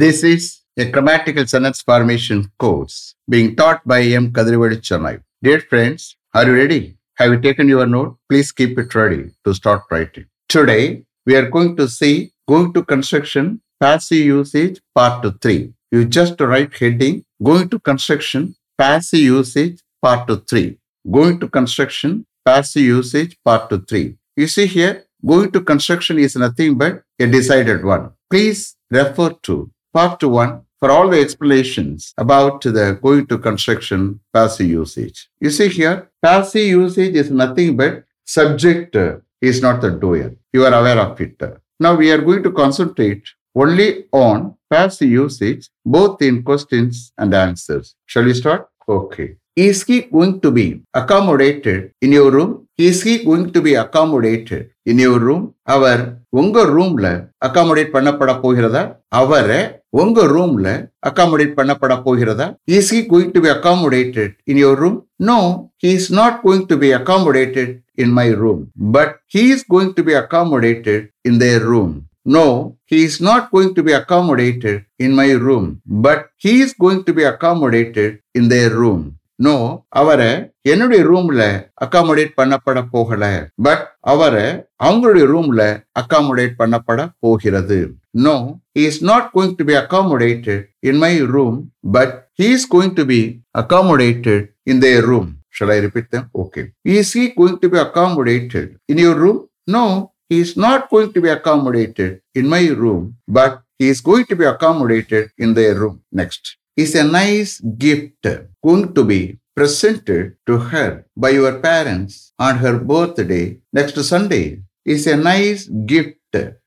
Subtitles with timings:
[0.00, 4.30] This is a grammatical sentence formation course being taught by M.
[4.32, 5.20] Kathirvelu Chennai.
[5.42, 6.98] Dear friends, are you ready?
[7.14, 8.16] Have you taken your note?
[8.28, 10.26] Please keep it ready to start writing.
[10.48, 15.72] Today, we are going to see going to construction passive usage part 3.
[15.90, 20.78] You just write heading going to construction passive usage part 3.
[21.10, 24.14] Going to construction passive usage part 3.
[24.36, 28.12] You see here, going to construction is nothing but a decided one.
[28.30, 34.68] Please refer to part 1 for all the explanations about the going to construction passive
[34.68, 35.28] usage.
[35.40, 40.34] You see here, passive usage is nothing but subject uh, is not the doer.
[40.52, 41.40] You are aware of it.
[41.80, 47.94] Now we are going to concentrate only on passive usage, both in questions and answers.
[48.06, 48.68] Shall we start?
[48.88, 49.36] Okay.
[49.64, 50.64] Is he going to be
[51.00, 52.52] accommodated in your room
[52.86, 55.44] is he going to be accommodated in your room
[55.74, 56.02] அவர்
[56.40, 57.06] உங்க ரூம்ல
[57.46, 58.82] அகாமோடேட் பண்ணப்பட போகிறதா
[59.20, 59.60] அவரை
[60.00, 60.68] உங்க ரூம்ல
[61.10, 64.98] accommodate பண்ணப்பட போகிறதா is he going to be accommodated in your room
[65.30, 65.38] no
[65.84, 67.72] he is not going to be accommodated
[68.04, 68.62] in my room
[68.96, 71.94] but he is going to be accommodated in their room
[72.28, 72.46] no
[72.90, 75.66] he is not going to be accommodated in my room
[76.04, 79.00] but he is going to be accommodated in their room.
[79.46, 79.56] No
[80.00, 80.30] அவரை
[80.70, 81.42] என்னுடைய ரூம்ல
[81.84, 83.24] accommodate பண்ணப்பட போகல
[83.66, 84.46] but அவரை
[84.86, 85.62] அவங்களுடைய ரூம்ல
[86.00, 87.78] accommodate பண்ணப்பட போகிறது
[88.26, 88.36] no
[88.76, 90.58] he is not going to be accommodated
[90.88, 91.54] in my room
[91.96, 93.20] but he is going to be
[93.62, 96.64] accommodated in their room shall i repeat them okay
[96.96, 99.84] is he going to be accommodated in your room no
[100.30, 103.02] he is not going to be accommodated in my room
[103.38, 106.44] but he is going to be accommodated in their room next
[106.78, 108.24] is a nice gift
[108.62, 114.62] going to be presented to her by your parents on her birthday next Sunday.
[114.84, 116.14] Is a nice gift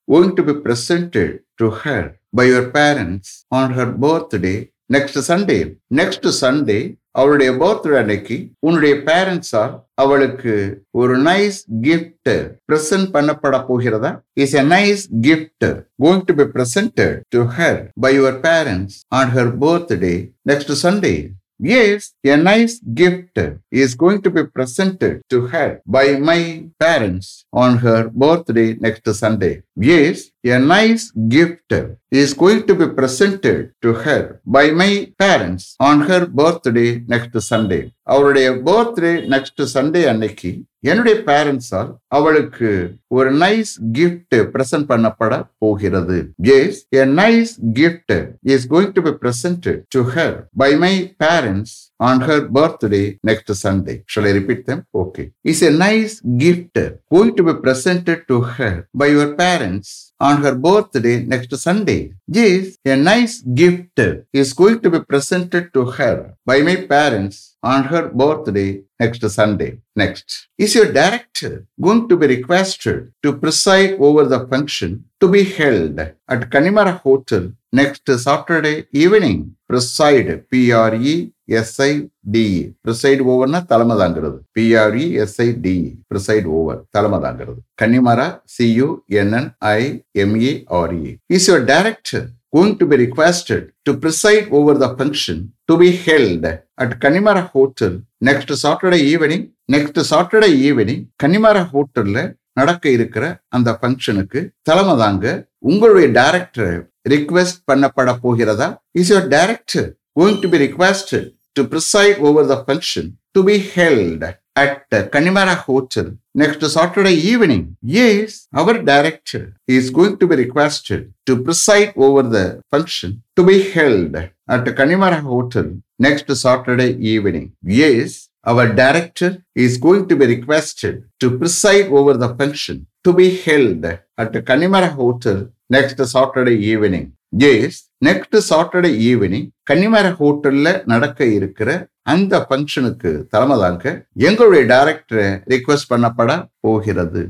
[0.07, 5.77] going to be presented to her by your parents on her birthday next Sunday.
[5.89, 10.53] Next Sunday, அவளுடைய birthday அன்னைக்கு உன்னுடைய பேரண்ட்ஸால் அவளுக்கு
[10.91, 12.31] ஒரு nice gift
[12.71, 14.11] present பண்ணப்பட போகிறதா
[14.43, 15.67] is a nice gift
[16.03, 20.15] going to be presented to her by your parents on her birthday
[20.49, 21.15] next Sunday
[21.63, 23.37] Yes, a nice gift
[23.71, 26.39] is going to be presented to her by my
[26.79, 29.61] parents on her birthday next Sunday.
[29.77, 31.71] Yes, a nice gift
[32.11, 37.83] is going to be presented to her by my parents on her birthday next Sunday.
[38.13, 40.49] அவருடைய birthday next Sunday அன்னைக்கு
[40.89, 42.69] என்னுடைய பேரண்ட்ஸால் அவளுக்கு
[43.17, 46.17] ஒரு nice gift present பண்ணப்பட போகிறது.
[46.55, 48.15] Yes a nice gift
[48.53, 51.75] is going to be present to her by my parents
[52.09, 56.81] on her birthday next Sunday shall I repeat them okay is a nice gift
[57.15, 59.93] going to be present to her by your parents
[60.27, 62.13] on her birthday next Sunday.
[62.27, 63.99] Yes, a nice gift
[64.31, 69.71] is going to be presented to her by my parents on her birthday next Sunday.
[69.95, 75.43] Next, is your director going to be requested to preside over the function to be
[75.43, 79.55] held at Connemara Hotel next Saturday evening?
[79.67, 81.91] Preside, P-R-E S I
[82.33, 82.49] D E
[82.85, 85.77] preside ஓவர்னா தலைமை தாங்கிறது P R E S I D E
[86.11, 88.89] preside over தலைமை தாங்கிறது Connemara C U
[89.21, 89.81] N N I
[90.23, 90.51] M E
[90.81, 95.37] R E is your director going to be requested to preside over the function
[95.69, 96.43] to be held
[96.77, 99.43] at Kanimara Hotel next Saturday evening.
[99.67, 102.17] Next Saturday evening, Kanimara Hotelல
[102.53, 105.25] நடக்க இருக்கிற அந்த ஃபங்க்ஷனுக்கு தலைமை தாங்க
[105.69, 106.75] உங்களுடைய director
[107.09, 108.67] request பண்ணப்பட போகிறதா?
[108.99, 109.87] Is your director
[110.19, 111.23] going to be requested
[111.55, 114.23] to preside over the function to be held
[114.55, 117.77] at the Connemara Hotel next Saturday evening.
[117.81, 123.69] Yes, our director is going to be requested to preside over the function to be
[123.71, 125.67] held at the Connemara Hotel
[125.99, 127.53] next Saturday evening.
[127.63, 133.37] Yes, our director is going to be requested to preside over the function to be
[133.37, 137.13] held at the Connemara Hotel next Saturday evening.
[137.33, 141.69] Yes next Saturday evening Connemara ஹோட்டல்ல நடக்க இருக்கிற
[142.03, 143.85] அந்த ஃபங்க்ஷனுக்கு தலைமை தாங்க
[144.29, 147.23] எங்களுடைய டைரக்டரை request பண்ணப்பட போகிறது.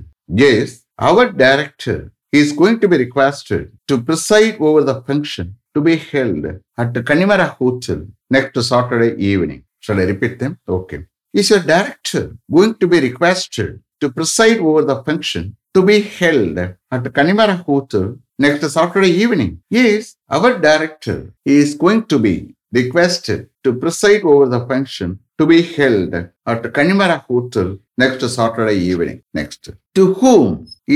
[0.49, 0.75] Yes
[1.07, 2.01] our director
[2.33, 7.45] is going to be requested to preside over the function to be held at Connemara
[7.59, 8.01] hotel
[8.35, 10.99] next Saturday evening shall I repeat them okay
[11.33, 16.61] is your director going to be requested to preside over the function to be held
[16.95, 18.09] at Connemara hotel
[18.45, 19.51] next Saturday evening.
[19.69, 21.17] Yes, our director
[21.57, 22.35] is going to be
[22.79, 25.09] requested to preside over the function
[25.39, 26.13] to be held
[26.51, 29.17] at Kanimara Hotel next Saturday evening.
[29.33, 29.63] Next.
[29.95, 30.47] To whom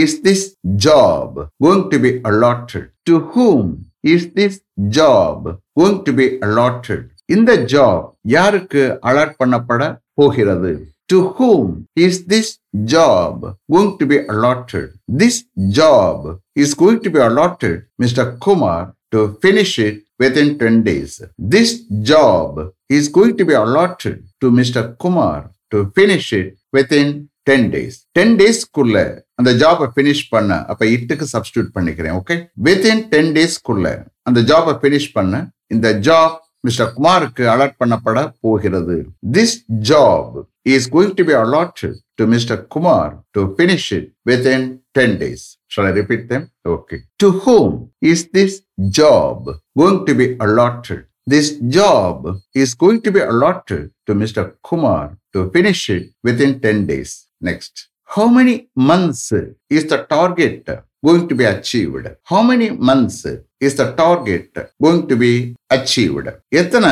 [0.03, 0.42] is this
[0.88, 2.86] job going to be allotted?
[3.06, 3.65] To whom
[4.13, 4.57] is this
[4.95, 5.45] job
[5.80, 7.03] going to be allotted
[7.36, 8.03] இந்த job
[8.36, 9.83] யாருக்கு allot பண்ணப்பட
[10.19, 10.71] போகிறது
[11.12, 11.66] to whom
[12.06, 12.48] is this
[12.94, 13.37] job
[13.75, 14.88] going to be allotted
[15.22, 15.37] this
[15.78, 16.19] job
[16.56, 18.81] is going to be allotted mr kumar
[19.14, 21.12] to finish it within 10 days
[21.54, 21.70] this
[22.12, 22.52] job
[22.88, 25.38] is going to be allotted to mr kumar
[25.72, 27.08] to finish it within
[27.48, 28.96] ten days ten டேஸ்க்குள்ள
[29.40, 33.87] அந்த ஜாபை finish பண்ண அப்ப இட்டுக்கு substitute பண்ணிக்கிறேன் okay within ten டேஸ்க்குள்ள
[34.28, 35.34] அந்த ஜாபை finish பண்ண
[35.75, 38.96] இந்த ஜாப் மிஸ்டர் குமாருக்கு அலாட் பண்ணப்பட போகிறது
[39.37, 39.56] this
[39.90, 40.34] job
[40.75, 42.69] is going to be allotted to Mr.
[42.69, 45.56] Kumar to finish it within 10 days.
[45.69, 46.50] Shall I repeat them?
[46.66, 46.98] Okay.
[47.20, 48.60] To whom is this
[48.90, 51.06] job going to be allotted?
[51.26, 51.48] This
[51.78, 54.42] job is going to be allotted to Mr.
[54.62, 57.26] Kumar to finish it within 10 days.
[57.40, 57.88] Next.
[58.04, 59.32] How many months
[59.70, 60.69] is the target
[61.02, 62.06] going to be achieved?
[62.25, 63.25] How many months
[63.61, 65.31] is the target going to be
[65.75, 66.91] achieved எத்தனை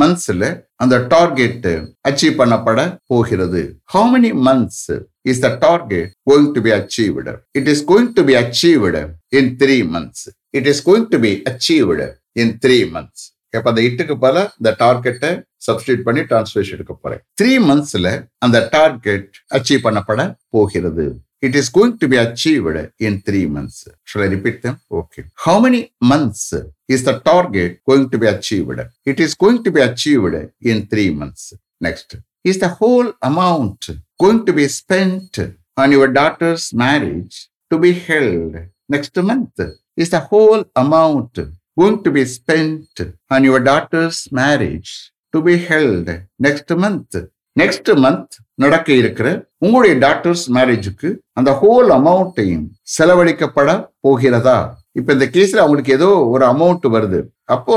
[0.00, 0.44] மந்த்ஸ்ல
[0.82, 1.66] அந்த target
[2.08, 3.62] achieve பண்ணப்பட போகிறது?
[3.94, 4.84] How many months
[5.32, 9.02] is the target going to be achieved it is going to be achieved
[9.40, 13.24] in three months it is going to be achieved in three months
[13.56, 15.30] இப்ப அந்த இட்டுக்கு பல இந்த டார்கெட்டை
[15.66, 17.20] சப்ஸ்டியூட் பண்ணி translation எடுக்க போறேன்.
[17.40, 21.06] த்ரீ மந்த்ஸ்ல அந்த target achieve பண்ணப்பட போகிறது.
[21.42, 23.88] It is going to be achieved in three months.
[24.04, 24.80] Shall I repeat them?
[24.88, 25.24] Okay.
[25.34, 26.54] How many months
[26.86, 28.80] is the target going to be achieved?
[29.04, 31.52] It is going to be achieved in three months.
[31.80, 32.14] Next.
[32.44, 33.90] Is the whole amount
[34.20, 35.36] going to be spent
[35.76, 38.54] on your daughter's marriage to be held
[38.88, 39.58] next month?
[39.96, 41.40] Is the whole amount
[41.76, 47.16] going to be spent on your daughter's marriage to be held next month?
[47.60, 49.28] Next month நடக்க இருக்கிற
[49.58, 52.66] உங்களுடைய doctors மேரேஜுக்கு அந்த whole அமௌண்ட்டையும்
[52.98, 53.70] செலவழிக்கப்பட
[54.00, 54.58] போகிறதா?
[54.92, 57.20] இப்ப இந்த கேஸ்ல அவங்களுக்கு ஏதோ ஒரு அமௌண்ட் வருது.
[57.44, 57.76] அப்போ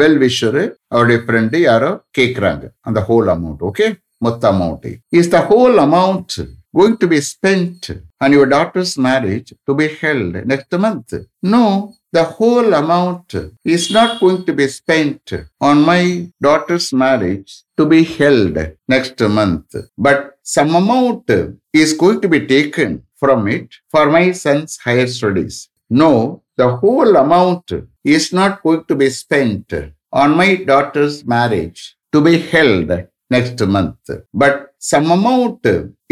[0.00, 3.86] வெல் விஷரு அவருடைய ஃப்ரெண்டு யாரோ கேட்குறாங்க அந்த ஹோல் அமௌண்ட் ஓகே
[4.18, 6.36] மொத்த amount is the whole amount
[6.74, 7.90] going to be spent
[8.20, 11.14] on your daughter's marriage to be held next month.
[11.42, 13.34] No, the whole amount
[13.64, 18.56] is not going to be spent on my daughter's marriage to be held
[18.88, 21.30] next month, but some amount
[21.72, 25.68] is going to be taken from it for my son's higher studies.
[25.90, 27.72] No, the whole amount
[28.04, 29.72] is not going to be spent
[30.12, 32.90] on my daughter's marriage to be held
[33.30, 35.66] next month, but some amount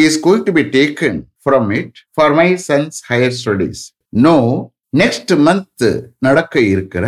[0.04, 1.14] is going to be taken
[1.44, 3.80] from it for my son's higher studies.
[4.26, 4.36] No,
[4.96, 5.86] next month
[6.18, 7.04] நடக்க இருக்கிற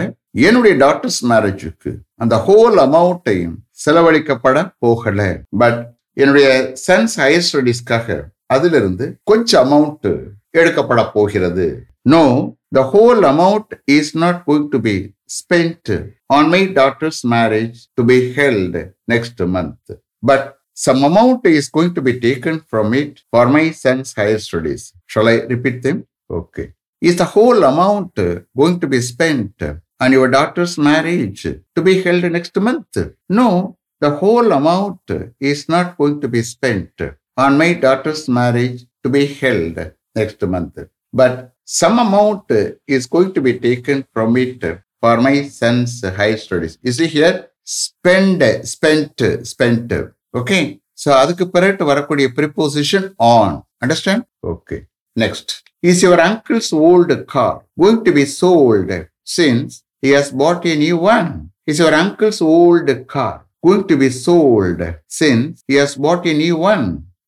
[0.46, 5.20] என்னுடைய doctors மேரேஜுக்கு அந்த whole அமௌண்ட்டையும் செலவழிக்கப்பட போகல.
[5.62, 5.80] But
[6.12, 6.48] என்னுடைய
[6.86, 10.08] sons higher ஸ்டடீஸ்க்காக அதிலிருந்து கொஞ்சம் amount
[10.50, 11.66] எடுக்கப்பட போகிறது.
[12.00, 12.24] No
[12.68, 14.96] the whole amount is not going to be
[15.36, 15.92] spend
[16.26, 18.78] on my daughter's marriage to be held
[19.12, 24.12] next month but some amount is going to be taken from it for my son's
[24.12, 24.92] higher studies.
[25.06, 26.06] Shall I repeat them?
[26.28, 26.72] Okay.
[27.00, 28.14] Is the whole amount
[28.56, 29.62] going to be spent
[30.00, 32.96] on your daughter's marriage to be held next month?
[33.28, 37.00] No, the whole amount is not going to be spent
[37.36, 40.78] on my daughter's marriage to be held next month.
[41.12, 42.50] But some amount
[42.86, 44.62] is going to be taken from it
[45.00, 46.78] for my son's higher studies.
[46.82, 49.92] You see here, spend, spent, spent.
[50.34, 50.58] Okay
[51.02, 54.76] so அதுக்கு பிறகு வரக்கூடிய preposition on understand okay
[55.16, 58.98] next is your uncle's old car going to be sold
[59.36, 61.28] since he has bought a new one
[61.66, 64.88] is your uncle's old car going to be sold
[65.20, 66.84] since he has bought a new one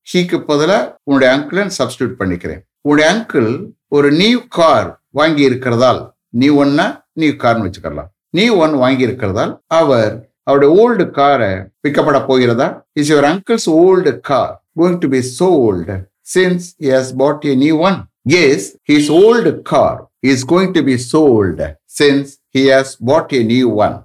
[0.07, 2.61] ஹீக்கு பதிலாக உன்னுடைய uncle substitute பண்ணிக்கிறேன்.
[2.81, 3.49] உன்னுடைய uncle
[3.89, 6.01] ஒரு new car வாங்கி இருக்கிறதால்
[6.33, 10.13] நீ ஒன்னா new கார்னு வச்சுக்கலாம் நீ ஒன் வாங்கி இருக்கிறதால் அவர்
[10.47, 11.49] அவருடைய ஓல்டு காரை
[11.83, 12.67] பிக்கப் போகிறதா?
[12.93, 15.95] Is your uncle's old car going to be sold
[16.35, 17.97] since he has bought a new one
[18.43, 21.67] yes his old car is going to be sold
[21.99, 23.95] since he has bought a new one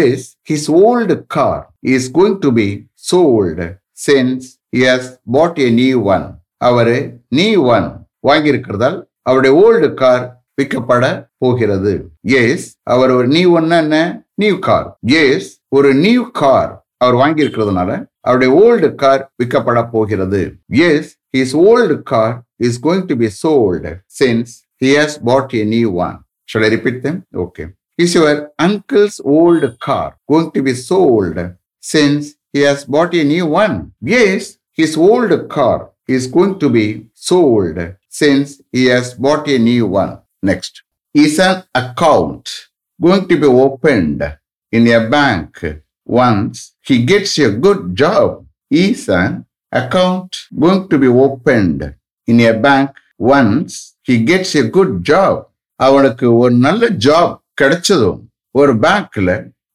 [0.00, 2.68] yes his old car is going to be
[3.10, 3.68] sold
[4.06, 6.26] since he has bought a new one
[6.56, 6.94] அவர்
[7.28, 7.88] நீ one
[8.28, 11.04] வாங்கியிருக்கிறதால் அவருடைய old car விற்கப்பட
[11.38, 11.92] போகிறது.
[12.20, 13.96] Yes அவர் ஒரு new ஒன்னு என்ன?
[14.34, 20.40] New car yes ஒரு new car அவர் வாங்கி இருக்கிறதுனால அவருடைய ஓல்டு கார் விற்கப்பட போகிறது.
[20.88, 22.34] Yes his old car
[22.66, 26.16] is going to be sold since he has bought a new one
[26.48, 27.64] shall I repeat them okay
[27.98, 31.44] is your uncle's old car going to be sold
[31.84, 33.76] since he has bought a new one
[34.22, 34.48] yes
[34.78, 35.82] his old car
[36.16, 36.86] is going to be
[37.28, 37.86] sold
[38.20, 40.12] since he has bought a new one
[40.50, 40.78] next
[41.14, 42.50] is an account
[43.00, 44.30] going to be opened
[44.72, 45.60] in a bank
[46.08, 48.34] once he gets a good job
[48.80, 49.36] is an
[49.72, 51.82] account going to be opened
[52.28, 52.92] in a bank
[53.30, 53.76] once
[54.08, 55.40] he gets a good job
[55.80, 58.20] அவனுக்கு ஒரு நல்ல job கிடைச்சதும்
[58.54, 59.30] ஒரு பேங்க்ல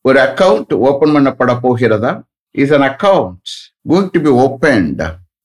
[0.06, 2.12] ஒரு account open பண்ணப்பட போகிறதா
[2.56, 3.54] is an account
[3.86, 5.02] going to be opened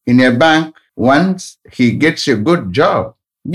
[0.06, 0.68] in a bank
[1.08, 3.08] once he gets a good job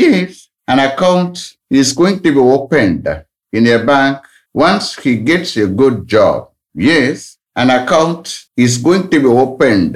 [0.10, 1.40] is an account
[1.82, 3.10] is going to be opened
[3.54, 4.24] in a bank
[4.54, 6.50] once he gets a good job.
[6.75, 9.95] Yes, an account is going to be opened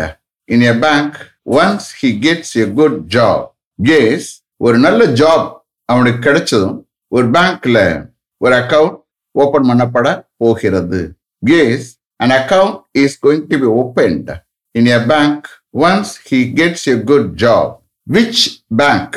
[0.48, 1.12] in a bank
[1.44, 3.40] once he gets a good job.
[3.78, 4.22] Yes,
[4.64, 5.46] ஒரு நல்ல job
[5.92, 6.76] அவனுக்கு கிடைச்சதும்
[7.16, 7.78] ஒரு பேங்க்ல
[8.44, 8.96] ஒரு account
[9.42, 10.08] open பண்ணப்பட
[10.42, 11.00] போகிறது
[11.60, 11.88] S
[12.24, 14.28] an account is going to be opened
[14.74, 17.80] in a bank once he gets a good job.
[18.06, 19.16] Which bank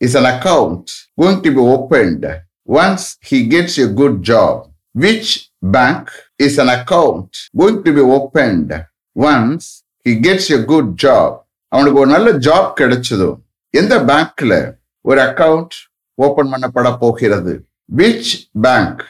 [0.00, 0.84] is an account
[1.20, 2.24] going to be opened
[2.66, 4.67] once he gets a good job?
[4.99, 5.29] which
[5.61, 7.29] bank is an account
[7.59, 8.69] going to be opened
[9.15, 11.29] once he gets a good job?
[11.71, 13.37] அவனுக்கு ஒரு நல்ல job கிடைச்சதும்
[13.73, 14.53] எந்த பேங்க்ல
[15.05, 15.75] ஒரு account
[16.17, 17.53] open பண்ணப்பட போகிறது?
[17.97, 19.01] Which bank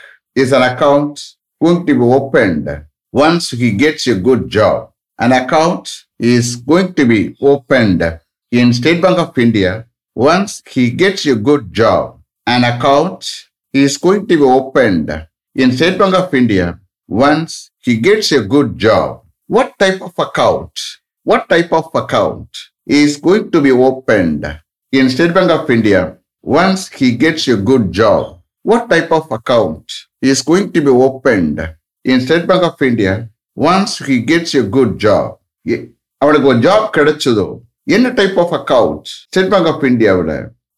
[0.41, 1.19] is an account
[1.61, 2.69] going to be opened
[3.13, 4.83] once he gets a good job
[5.19, 5.89] an account
[6.33, 7.21] is going to be
[7.53, 8.03] opened
[8.51, 9.71] in State Bank of India
[10.15, 12.11] once he gets a good job
[12.43, 13.27] an account
[13.83, 15.11] is going to be opened
[15.58, 16.66] in State Bank of India
[17.08, 19.10] once he gets a good job.
[19.48, 20.74] What type of account?
[21.26, 22.50] What type of account
[22.86, 24.42] is going to be opened
[24.92, 26.00] in State Bank of India
[26.44, 28.22] once he gets a good job?
[28.64, 29.86] What type of account
[30.22, 31.58] is going to be opened
[32.04, 33.14] in State Bank of India
[33.56, 35.26] once he gets a good job?
[35.66, 35.84] எ-
[36.22, 37.46] அவனுக்கு ஒரு job கிடைச்சதோ
[37.96, 40.34] என்ன type of account State Bank of இந்தியாவில்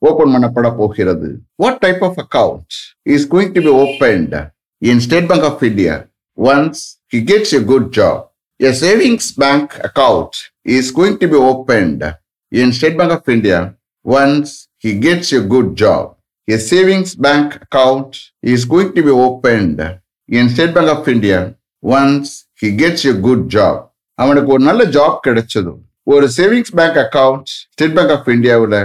[0.08, 1.28] open பண்ணப்பட போகிறது
[1.62, 2.74] what type of account
[3.14, 4.34] is going to be opened
[4.82, 5.94] in State Bank of India
[6.38, 6.82] once
[7.14, 8.22] he gets a good job
[8.60, 10.36] a savings bank account
[10.78, 12.04] is going to be opened
[12.52, 13.60] in State Bank of India
[14.04, 16.06] once he gets a good job
[16.48, 19.80] A savings bank account is going to be opened
[20.28, 23.76] in State Bank of India once he gets a good job.
[24.18, 28.78] அவனுக்கு ஒரு நல்ல job கிடைச்சதும் ஒரு savings bank account State Bank of இந்தியாவில்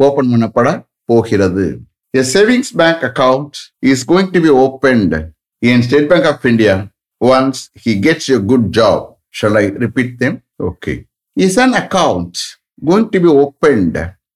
[0.00, 0.68] open பண்ணப்பட
[1.08, 1.66] போகிறது
[2.14, 3.54] A savings bank account
[3.92, 5.14] is going to be opened
[5.61, 9.17] in State Bank of India once he gets a good job.
[9.29, 10.41] Shall I repeat them?
[10.59, 11.05] Okay.
[11.35, 12.37] Is an account
[12.83, 13.95] going to be opened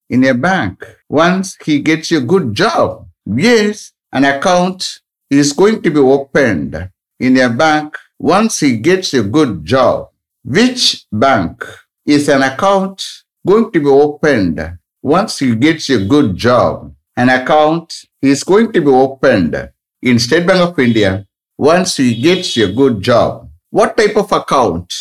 [0.10, 3.08] in a bank once he gets a good job?
[3.26, 6.90] Yes, an account is going to be opened
[7.20, 10.10] in a bank once he gets a good job.
[10.44, 11.66] Which bank
[12.06, 13.04] is an account
[13.46, 16.94] going to be opened once he gets a good job?
[17.18, 19.72] An account is going to be opened
[20.06, 21.26] in State Bank of India
[21.58, 23.50] once he gets a good job.
[23.72, 24.94] What type of account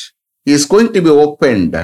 [0.46, 1.74] is going to be opened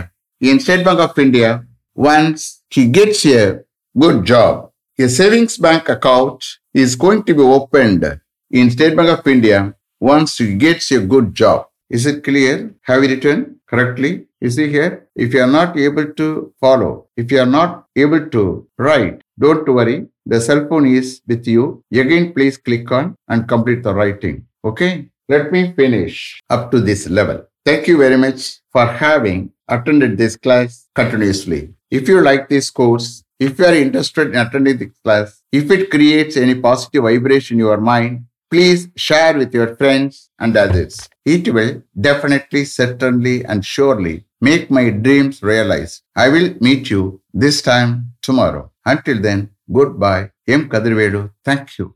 [0.41, 3.61] in State Bank of India once he gets a
[4.03, 4.71] good job?
[4.99, 10.39] A savings bank account is going to be opened in State Bank of India once
[10.39, 11.67] he gets a good job.
[11.91, 12.75] Is it clear?
[12.85, 14.29] Have you written correctly?
[14.41, 18.31] You see here, if you are not able to follow, if you are not able
[18.31, 20.07] to write, don't worry.
[20.31, 21.83] The cell phone is with you.
[21.93, 24.47] Again, please click on and complete the writing.
[24.65, 25.11] Okay?
[25.29, 27.45] Let me finish up to this level.
[27.65, 31.75] Thank you very much for having attended this class continuously.
[31.91, 35.91] If you like this course, if you are interested in attending this class, if it
[35.91, 41.09] creates any positive vibration in your mind, please share with your friends and others.
[41.25, 46.03] It will definitely, certainly, and surely make my dreams realized.
[46.15, 48.71] I will meet you this time tomorrow.
[48.87, 49.51] Until then,
[49.99, 51.87] goodbye M Kathirvelu thank you